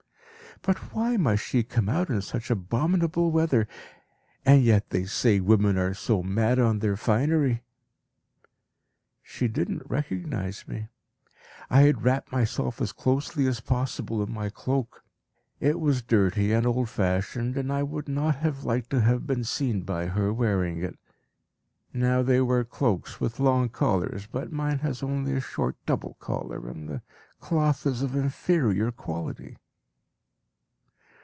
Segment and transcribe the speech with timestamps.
[0.63, 3.67] But why must she come out in such abominable weather?
[4.45, 7.63] And yet they say women are so mad on their finery!
[9.23, 10.89] She did not recognise me.
[11.71, 15.03] I had wrapped myself as closely as possible in my cloak.
[15.59, 19.43] It was dirty and old fashioned, and I would not have liked to have been
[19.43, 20.99] seen by her wearing it.
[21.91, 26.69] Now they wear cloaks with long collars, but mine has only a short double collar,
[26.69, 27.01] and the
[27.39, 29.57] cloth is of inferior quality.